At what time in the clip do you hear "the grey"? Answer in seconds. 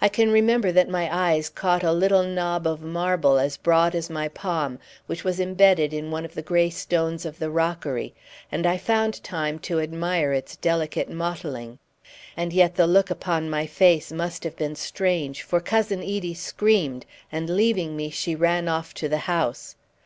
6.32-6.70